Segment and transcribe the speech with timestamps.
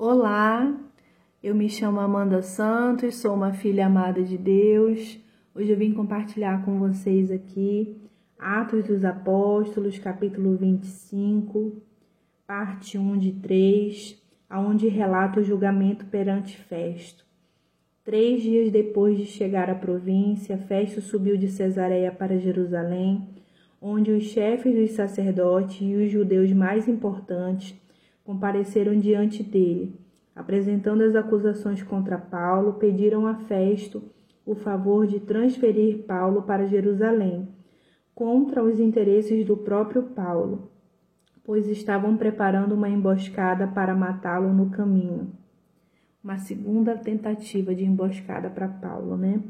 [0.00, 0.80] Olá,
[1.42, 5.18] eu me chamo Amanda Santos, sou uma filha amada de Deus.
[5.52, 8.00] Hoje eu vim compartilhar com vocês aqui
[8.38, 11.82] Atos dos Apóstolos, capítulo 25,
[12.46, 17.26] parte 1 de 3, aonde relata o julgamento perante Festo.
[18.04, 23.28] Três dias depois de chegar à província, Festo subiu de Cesareia para Jerusalém,
[23.82, 27.74] onde os chefes dos sacerdotes e os judeus mais importantes
[28.28, 29.98] compareceram diante dele.
[30.36, 34.02] Apresentando as acusações contra Paulo, pediram a Festo
[34.44, 37.48] o favor de transferir Paulo para Jerusalém,
[38.14, 40.70] contra os interesses do próprio Paulo,
[41.42, 45.32] pois estavam preparando uma emboscada para matá-lo no caminho.
[46.22, 49.40] Uma segunda tentativa de emboscada para Paulo, né?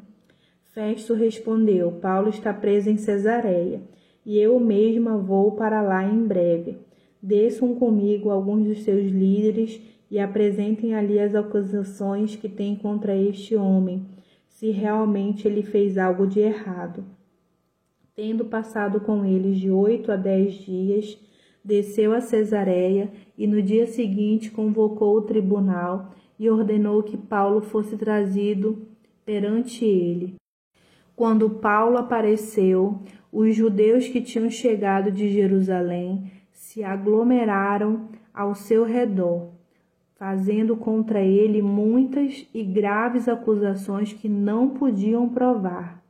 [0.67, 3.83] Festo respondeu: Paulo está preso em Cesareia,
[4.25, 6.87] e eu mesma vou para lá em breve
[7.23, 13.55] desçam comigo alguns dos seus líderes e apresentem ali as acusações que têm contra este
[13.57, 14.07] homem,
[14.49, 17.05] se realmente ele fez algo de errado.
[18.15, 21.19] Tendo passado com eles de oito a dez dias,
[21.65, 27.97] desceu a Cesareia e no dia seguinte convocou o tribunal e ordenou que Paulo fosse
[27.97, 28.87] trazido
[29.25, 30.35] perante ele.
[31.15, 33.01] Quando Paulo apareceu,
[33.33, 36.31] os judeus que tinham chegado de Jerusalém
[36.69, 39.53] se aglomeraram ao seu redor,
[40.19, 46.05] fazendo contra ele muitas e graves acusações que não podiam provar.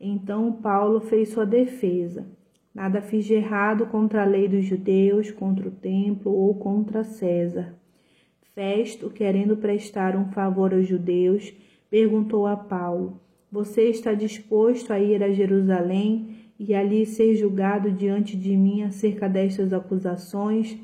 [0.00, 2.26] Então Paulo fez sua defesa.
[2.74, 7.74] Nada fiz de errado contra a lei dos judeus, contra o templo ou contra César.
[8.54, 11.52] Festo, querendo prestar um favor aos judeus,
[11.90, 13.20] perguntou a Paulo:
[13.52, 19.28] Você está disposto a ir a Jerusalém e ali ser julgado diante de mim acerca
[19.28, 20.76] destas acusações?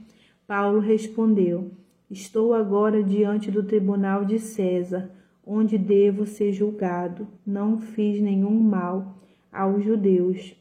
[0.46, 1.72] Paulo respondeu:
[2.10, 5.10] Estou agora diante do tribunal de César,
[5.44, 7.26] onde devo ser julgado.
[7.44, 9.16] Não fiz nenhum mal
[9.52, 10.54] aos judeus,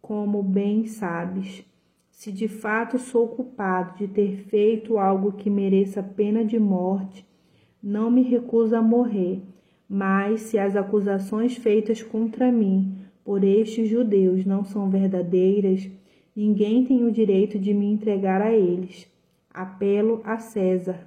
[0.00, 1.64] como bem sabes.
[2.10, 7.26] Se de fato sou culpado de ter feito algo que mereça pena de morte,
[7.82, 9.42] não me recuso a morrer.
[9.86, 15.88] Mas se as acusações feitas contra mim por estes judeus não são verdadeiras,
[16.36, 19.10] ninguém tem o direito de me entregar a eles.
[19.52, 21.06] Apelo a César.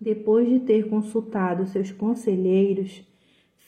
[0.00, 3.06] Depois de ter consultado seus conselheiros,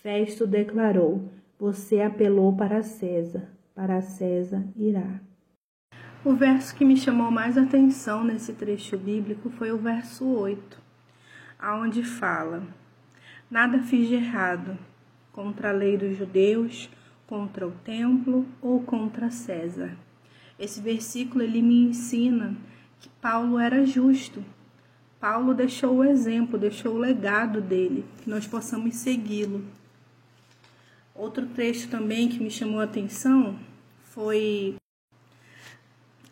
[0.02, 1.28] Festo declarou:
[1.58, 5.20] Você apelou para César, para César irá.
[6.24, 10.80] O verso que me chamou mais atenção nesse trecho bíblico foi o verso 8,
[11.58, 12.66] aonde fala:
[13.50, 14.78] Nada fiz de errado
[15.32, 16.88] contra a lei dos judeus
[17.32, 19.96] contra o templo ou contra César.
[20.58, 22.54] Esse versículo ele me ensina
[23.00, 24.44] que Paulo era justo.
[25.18, 29.64] Paulo deixou o exemplo, deixou o legado dele, que nós possamos segui-lo.
[31.14, 33.58] Outro trecho também que me chamou a atenção
[34.10, 34.76] foi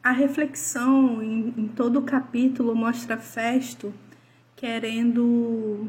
[0.03, 3.91] a reflexão em, em todo o capítulo mostra Festo
[4.55, 5.89] querendo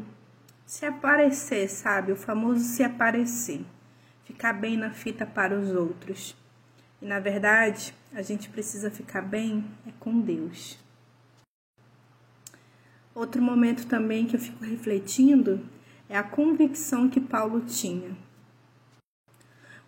[0.64, 2.12] se aparecer, sabe?
[2.12, 3.60] O famoso se aparecer
[4.24, 6.36] ficar bem na fita para os outros.
[7.00, 10.78] E na verdade, a gente precisa ficar bem é com Deus.
[13.14, 15.60] Outro momento também que eu fico refletindo
[16.08, 18.16] é a convicção que Paulo tinha.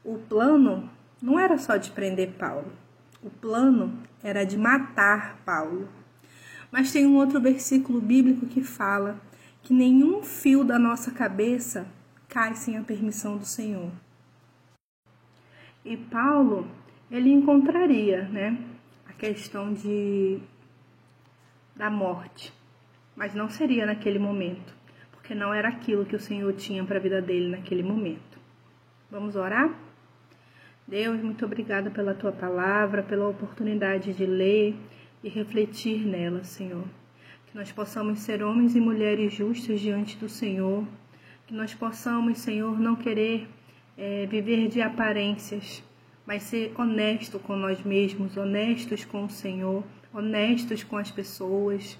[0.05, 0.91] O plano
[1.22, 2.71] não era só de prender Paulo,
[3.22, 5.89] o plano era de matar Paulo.
[6.71, 9.19] Mas tem um outro versículo bíblico que fala
[9.62, 11.87] que nenhum fio da nossa cabeça
[12.28, 13.91] cai sem a permissão do Senhor.
[15.84, 16.67] E Paulo,
[17.11, 18.59] ele encontraria, né,
[19.06, 20.41] a questão de
[21.77, 22.53] da morte,
[23.17, 24.75] mas não seria naquele momento,
[25.11, 28.39] porque não era aquilo que o Senhor tinha para a vida dele naquele momento.
[29.11, 29.75] Vamos orar?
[30.87, 34.77] Deus, muito obrigada pela tua palavra, pela oportunidade de ler
[35.22, 36.84] e refletir nela, Senhor.
[37.47, 40.87] Que nós possamos ser homens e mulheres justos diante do Senhor,
[41.47, 43.48] que nós possamos, Senhor, não querer
[43.96, 45.82] é, viver de aparências,
[46.26, 51.98] mas ser honesto com nós mesmos, honestos com o Senhor, honestos com as pessoas.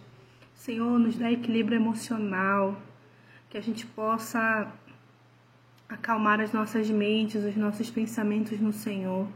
[0.55, 2.81] Senhor, nos dá equilíbrio emocional,
[3.51, 4.73] que a gente possa
[5.89, 9.29] acalmar as nossas mentes, os nossos pensamentos no Senhor.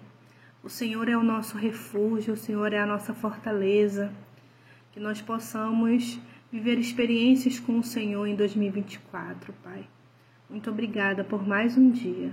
[0.62, 4.12] O Senhor é o nosso refúgio, o Senhor é a nossa fortaleza.
[4.92, 6.18] Que nós possamos
[6.50, 9.84] viver experiências com o Senhor em 2024, Pai.
[10.48, 12.32] Muito obrigada por mais um dia.